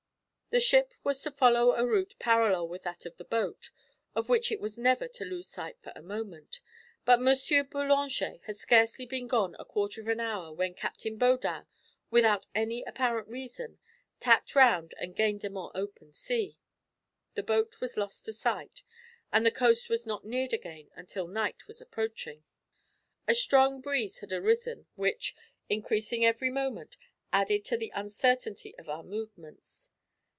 [0.53, 3.71] The ship was to follow a route parallel with that of the boat,
[4.13, 6.59] of which it was never to lose sight for a moment;
[7.05, 7.25] but M.
[7.25, 11.05] Boullanger had scarcely been gone a quarter of an hour when Capt.
[11.17, 11.67] Baudin,
[12.09, 13.79] without any apparent reason,
[14.19, 16.57] tacked round and gained the more open sea.
[17.35, 18.83] The boat was lost to sight,
[19.31, 22.43] and the coast was not neared again until night was approaching.
[23.25, 25.33] A strong breeze had arisen, which,
[25.69, 26.97] increasing every moment,
[27.31, 29.91] added to the uncertainty of our movements.